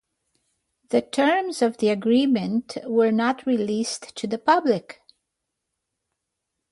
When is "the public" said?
4.25-4.99